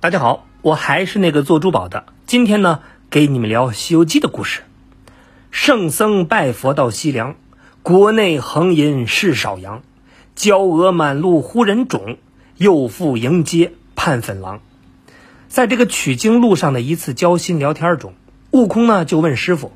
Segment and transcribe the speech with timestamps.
[0.00, 2.04] 大家好，我还是那个做珠宝的。
[2.24, 4.62] 今天呢，给你们聊《西游记》的故事。
[5.50, 7.34] 圣僧拜佛到西凉，
[7.82, 9.82] 国内横淫是少阳，
[10.36, 12.16] 娇娥满路呼人种，
[12.56, 14.60] 又复迎接盼粉郎。
[15.48, 18.14] 在这个取经路上的一次交心聊天中，
[18.52, 19.72] 悟空呢就问师傅：“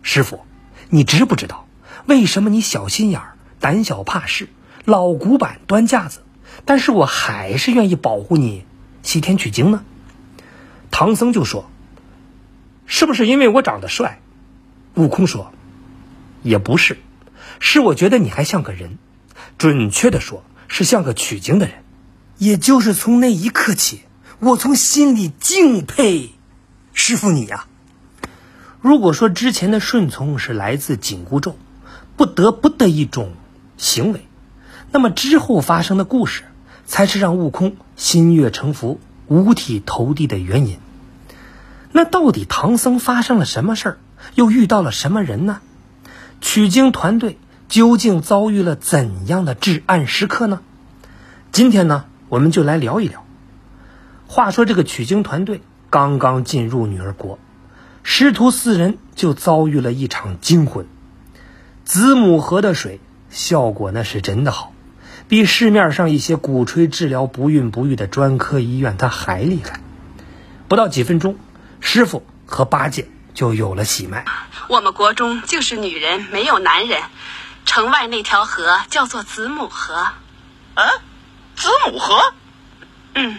[0.00, 0.40] 师傅，
[0.88, 1.66] 你知不知道
[2.06, 4.48] 为什么你小心眼儿、胆小怕事、
[4.86, 6.20] 老古板端架子？”
[6.64, 8.64] 但是我还是愿意保护你，
[9.08, 9.84] 西天取经呢。
[10.90, 11.70] 唐僧就说
[12.84, 14.20] ：“是不是因为我长得帅？”
[14.96, 15.50] 悟空说
[16.44, 16.98] ：“也不是，
[17.58, 18.98] 是我觉得你还像个人，
[19.56, 21.76] 准确的说是像个取经的人。
[22.36, 24.02] 也就是从那一刻起，
[24.40, 26.32] 我从心里敬佩
[26.92, 27.64] 师傅你呀。
[28.82, 31.56] 如果说之前的顺从是来自紧箍咒，
[32.18, 33.32] 不得不的一种
[33.78, 34.26] 行为，
[34.90, 36.42] 那么之后发生的故事。”
[36.84, 40.78] 才是让悟空心悦诚服、五体投地的原因。
[41.92, 43.98] 那到底唐僧发生了什么事儿？
[44.34, 45.60] 又遇到了什么人呢？
[46.40, 50.60] 取经团队究竟遭遇了怎样的至暗时刻呢？
[51.50, 53.24] 今天呢，我们就来聊一聊。
[54.28, 57.38] 话说这个取经团队刚刚进入女儿国，
[58.04, 60.86] 师徒四人就遭遇了一场惊魂。
[61.84, 64.72] 子母河的水效果那是真的好。
[65.28, 69.80] 比市面上一些鼓吹治疗不孕不育的专科医院，它还厉害。
[70.68, 71.38] 不到几分钟，
[71.80, 74.24] 师傅和八戒就有了喜脉。
[74.68, 77.02] 我们国中就是女人，没有男人。
[77.66, 79.94] 城外那条河叫做子母河。
[79.94, 80.84] 啊，
[81.56, 82.32] 子母河？
[83.14, 83.38] 嗯，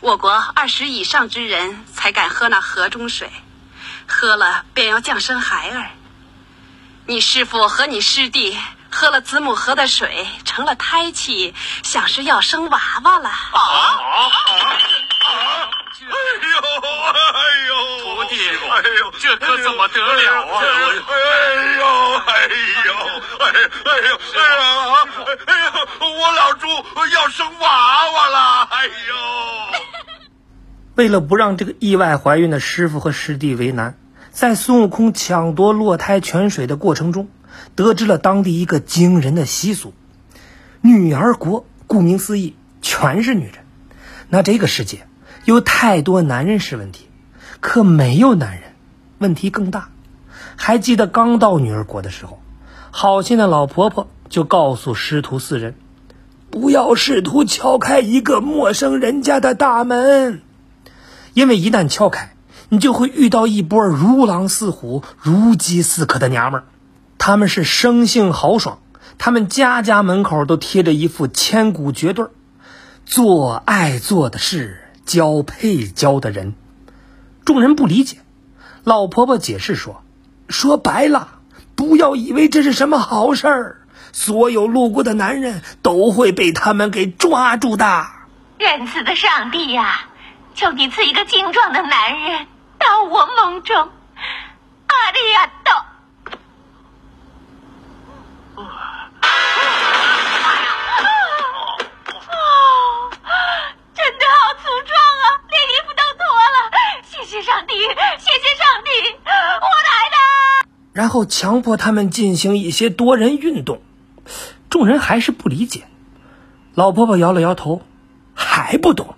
[0.00, 3.30] 我国二十以上之人才敢喝那河中水，
[4.08, 5.90] 喝了便要降生孩儿。
[7.06, 8.56] 你师傅和你师弟。
[8.90, 13.28] 喝了子母河的水，成了胎气，想是要生娃娃了。
[13.28, 14.16] 啊啊
[15.24, 15.70] 啊！
[16.10, 16.16] 哎
[16.50, 16.56] 呦
[17.32, 18.34] 哎呦，徒弟，
[18.68, 20.58] 哎呦，这可怎么得了啊？
[20.58, 20.70] 哎呦
[21.06, 21.14] 哎
[21.76, 21.84] 呦
[22.18, 22.90] 哎哎呦
[23.38, 24.10] 哎呀
[25.46, 26.66] 哎呦，我老猪
[27.12, 28.68] 要生娃娃了！
[28.70, 28.90] 哎呦！
[30.96, 33.96] 为了不让这个意外怀孕的师傅和师弟为难，
[34.32, 37.28] 在孙悟空抢夺落胎泉水的过程中。
[37.74, 39.92] 得知了当地一个惊人的习俗，
[40.80, 43.54] 女儿国顾名思义全是女人，
[44.28, 45.06] 那这个世界
[45.44, 47.08] 有太多男人是问题，
[47.60, 48.72] 可没有男人，
[49.18, 49.88] 问题更大。
[50.56, 52.40] 还记得刚到女儿国的时候，
[52.90, 55.74] 好心的老婆婆就告诉师徒四人，
[56.50, 60.42] 不要试图敲开一个陌生人家的大门，
[61.32, 62.34] 因为一旦敲开，
[62.68, 66.64] 你就会遇到一波如狼似虎、如饥似渴的娘们儿。
[67.22, 68.78] 他们是生性豪爽，
[69.18, 72.24] 他们家家门口都贴着一副千古绝对
[73.04, 76.54] 做爱做的事，交配交的人。
[77.44, 78.16] 众人不理解，
[78.84, 80.02] 老婆婆解释说
[80.48, 81.40] ：“说白了，
[81.76, 83.76] 不要以为这是什么好事儿，
[84.12, 88.06] 所有路过的男人都会被他们给抓住的。”
[88.56, 90.06] 仁慈的上帝呀，
[90.54, 92.46] 求你赐一个精壮的男人
[92.78, 93.76] 到我梦中。
[93.76, 95.89] 阿里亚多。
[111.20, 113.82] 后强迫他们进行一些多人运动，
[114.70, 115.82] 众人还是不理解。
[116.74, 117.82] 老婆婆摇了摇头，
[118.32, 119.16] 还不懂。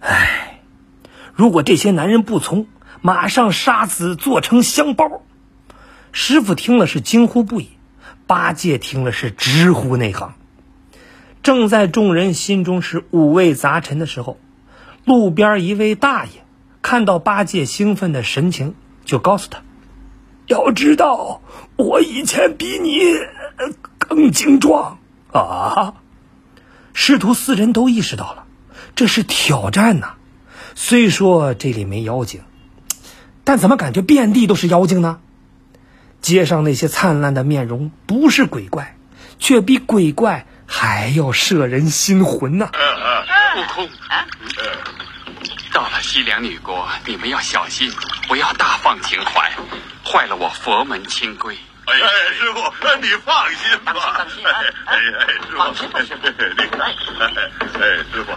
[0.00, 0.62] 唉，
[1.32, 2.66] 如果这些男人不从，
[3.02, 5.22] 马上杀死，做成香包。
[6.10, 7.68] 师傅听了是惊呼不已。
[8.26, 10.34] 八戒听了是直呼内行。
[11.44, 14.38] 正在众人心中是五味杂陈的时候，
[15.04, 16.32] 路边一位大爷
[16.82, 18.74] 看到八戒兴奋的神情，
[19.04, 19.62] 就告诉他
[20.48, 21.40] ：“要知道，
[21.76, 23.00] 我以前比你
[23.98, 24.98] 更精壮
[25.32, 25.94] 啊！”
[26.92, 28.44] 师徒四人都意识到了，
[28.96, 30.14] 这是挑战呐。
[30.74, 32.42] 虽说这里没妖精，
[33.44, 35.20] 但怎么感觉遍地都是妖精呢？
[36.20, 38.96] 街上那些灿烂的面容不是鬼怪，
[39.38, 42.70] 却比鬼怪还要摄人心魂呐！
[43.56, 43.88] 悟空，
[45.72, 47.90] 到了西凉女国，你们要小心，
[48.26, 49.52] 不要大放情怀，
[50.10, 51.56] 坏了我佛门清规。
[51.84, 51.94] 哎，
[52.38, 52.60] 师傅，
[53.00, 53.92] 你放心吧。
[53.94, 54.52] 放心，哎
[54.86, 54.96] 哎，
[55.26, 56.16] 师傅，放心，放心。
[56.80, 58.32] 哎，师傅，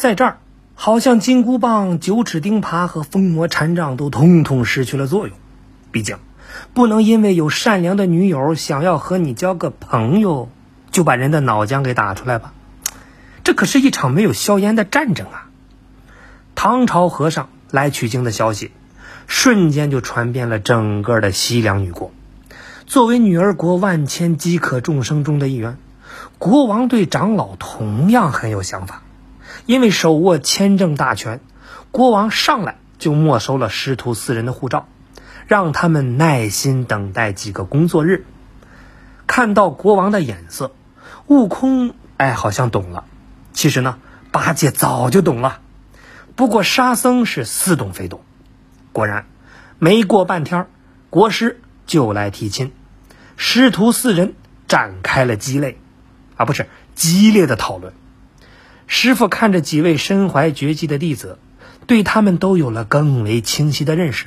[0.00, 0.38] 在这儿，
[0.74, 5.36] 好像金箍棒、九齿钉耙和封魔禅杖都通通失去了作用。
[5.92, 6.16] 毕竟，
[6.72, 10.48] 不能因为有善良的女友想要和你交个朋友，
[10.90, 12.54] 就把人的脑浆给打出来吧。
[13.44, 15.50] 这可是一场没有硝烟的战争啊！
[16.54, 18.70] 唐朝和尚来取经的消息，
[19.26, 22.10] 瞬间就传遍了整个的西凉女国。
[22.86, 25.76] 作为女儿国万千饥渴众生中的一员，
[26.38, 29.02] 国王对长老同样很有想法。
[29.70, 31.38] 因为手握签证大权，
[31.92, 34.88] 国王上来就没收了师徒四人的护照，
[35.46, 38.26] 让他们耐心等待几个工作日。
[39.28, 40.72] 看到国王的眼色，
[41.28, 43.04] 悟空哎好像懂了。
[43.52, 43.98] 其实呢，
[44.32, 45.60] 八戒早就懂了，
[46.34, 48.22] 不过沙僧是似懂非懂。
[48.90, 49.26] 果然，
[49.78, 50.66] 没过半天，
[51.10, 52.72] 国师就来提亲，
[53.36, 54.34] 师徒四人
[54.66, 55.78] 展开了激烈，
[56.34, 56.66] 啊不是
[56.96, 57.92] 激烈的讨论。
[58.92, 61.38] 师傅看着几位身怀绝技的弟子，
[61.86, 64.26] 对他们都有了更为清晰的认识。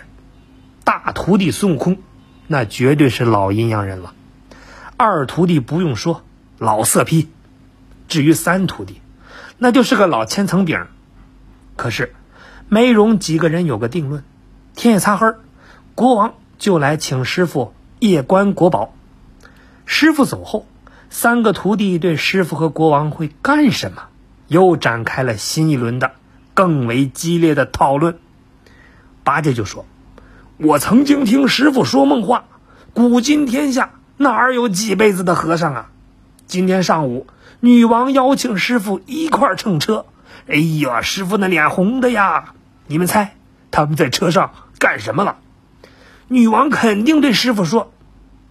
[0.85, 1.97] 大徒弟孙悟空，
[2.47, 4.13] 那绝对是老阴阳人了；
[4.95, 6.23] 二徒弟不用说，
[6.59, 7.27] 老色批；
[8.07, 9.01] 至于三徒弟，
[9.57, 10.87] 那就是个老千层饼。
[11.75, 12.15] 可是，
[12.69, 14.23] 没容几个人有个定论。
[14.75, 15.35] 天一擦黑，
[15.93, 18.93] 国王就来请师傅夜观国宝。
[19.85, 20.65] 师傅走后，
[21.09, 24.03] 三个徒弟对师傅和国王会干什么，
[24.53, 26.13] 又展开了新一轮的
[26.53, 28.19] 更为激烈的讨论。
[29.23, 29.85] 八戒就说
[30.57, 32.45] ：“我曾经听师傅说梦话，
[32.93, 35.89] 古今天下哪儿有几辈子的和尚啊？
[36.45, 37.25] 今天上午。”
[37.59, 40.05] 女王邀请师傅一块儿乘车，
[40.47, 42.53] 哎呀，师傅那脸红的呀！
[42.87, 43.35] 你们猜
[43.71, 45.37] 他们在车上干什么了？
[46.27, 47.93] 女王肯定对师傅说：“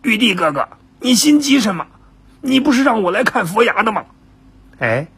[0.00, 0.66] 玉帝哥哥，
[1.00, 1.88] 你心急什么？
[2.40, 4.06] 你不是让我来看佛牙的吗？”
[4.80, 5.08] 哎，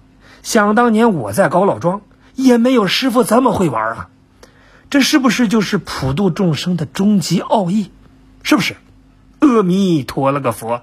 [0.44, 2.02] 想当年我在高老庄
[2.34, 4.08] 也没有师傅这么会玩啊！
[4.90, 7.90] 这是不是就是普度众生的终极奥义？
[8.42, 8.76] 是不是？
[9.40, 10.82] 阿弥陀了个佛！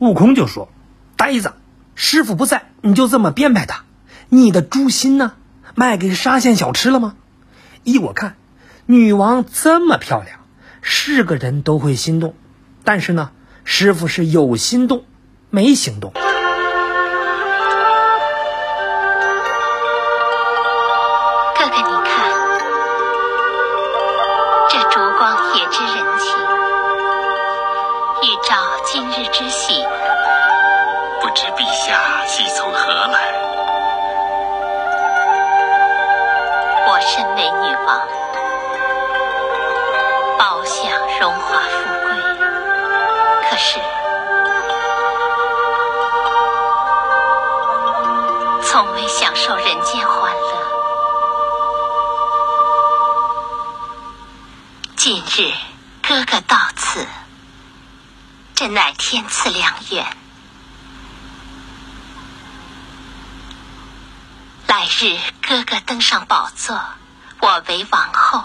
[0.00, 0.68] 悟空就说
[1.16, 1.54] ：“呆子。”
[1.94, 3.84] 师傅不在，你就这么编排他？
[4.28, 5.34] 你的猪心呢？
[5.76, 7.14] 卖给沙县小吃了吗？
[7.84, 8.34] 依我看，
[8.86, 10.40] 女王这么漂亮，
[10.82, 12.34] 是个人都会心动。
[12.82, 13.30] 但是呢，
[13.62, 15.04] 师傅是有心动，
[15.50, 16.12] 没行动。
[37.44, 38.08] 为女王，
[40.38, 42.08] 饱享荣华富贵，
[43.50, 43.78] 可是
[48.62, 50.64] 从未享受人间欢乐。
[54.96, 55.52] 今日
[56.02, 57.06] 哥哥到此，
[58.54, 60.06] 这乃天赐良缘。
[64.66, 66.80] 来日哥哥登上宝座，
[67.44, 68.44] 我为王后，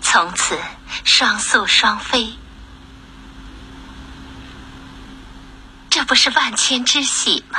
[0.00, 0.56] 从此
[1.04, 2.30] 双宿双飞，
[5.90, 7.58] 这不是万千之喜吗？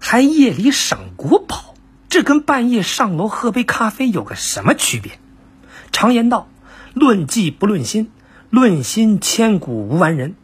[0.00, 1.74] 还夜里赏国宝，
[2.08, 5.20] 这跟半夜上楼喝杯咖啡有个什么区别？
[5.92, 6.48] 常言道
[6.94, 8.10] ：“论技不论心，
[8.48, 10.36] 论心千古无完人。”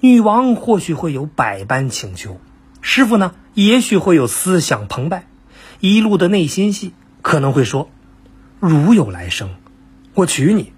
[0.00, 2.40] 女王或许会有百般请求，
[2.80, 3.34] 师傅呢？
[3.52, 5.26] 也许会有思想澎湃，
[5.80, 6.94] 一路的内心戏
[7.26, 7.90] 可能会说
[8.60, 9.56] ：“如有来生，
[10.14, 10.72] 我娶你。”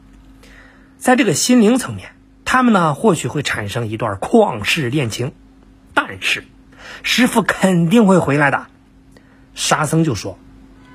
[0.96, 2.12] 在这个心灵层面，
[2.46, 5.34] 他们呢或许会产生一段旷世恋情，
[5.92, 6.44] 但是
[7.02, 8.66] 师傅肯定会回来的。
[9.54, 10.38] 沙僧就说：“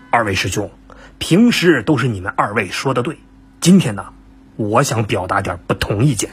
[0.10, 0.72] 二位师兄，
[1.20, 3.20] 平时都是你们二位说的对，
[3.62, 4.08] 今天呢，
[4.56, 6.32] 我想表达点不同意见。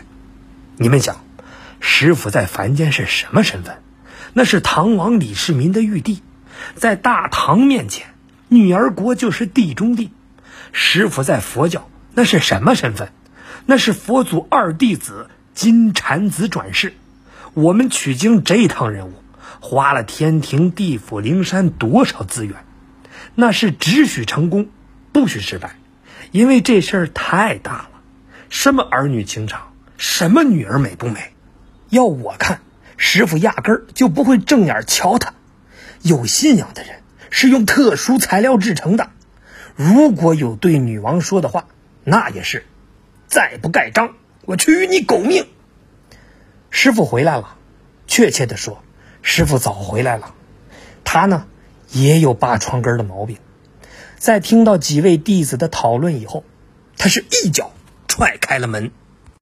[0.79, 1.23] 你们想，
[1.79, 3.83] 师傅在凡间是什么身份？”
[4.33, 6.23] 那是唐王李世民的玉帝，
[6.75, 8.10] 在大唐面前，
[8.52, 10.11] 女儿国就是地中地。
[10.73, 13.12] 师傅在佛教那是什么身份？
[13.64, 16.95] 那是佛祖二弟子金蝉子转世。
[17.54, 19.12] 我们取经这趟任务，
[19.61, 22.57] 花了天庭、地府、灵山多少资源？
[23.37, 24.69] 那是只许成功，
[25.12, 25.76] 不许失败，
[26.33, 27.90] 因为这事儿太大了。
[28.49, 31.35] 什么儿女情长，什么女儿美不美？
[31.88, 32.62] 要我看。
[32.97, 35.33] 师傅压根儿就不会正眼瞧他。
[36.02, 37.00] 有信仰的人
[37.31, 39.11] 是用特殊材料制成的。
[39.77, 41.69] 如果有对女王说的话，
[42.05, 42.67] 那也是。
[43.27, 45.47] 再不盖章，我取你狗命！
[46.69, 47.57] 师傅回来了，
[48.07, 48.83] 确切的说，
[49.23, 50.35] 师傅早回来了。
[51.05, 51.47] 他呢，
[51.93, 53.39] 也有扒窗根的毛病。
[54.17, 56.45] 在听到几位弟子的讨论以后，
[56.99, 57.73] 他是一脚
[58.07, 58.91] 踹开了门。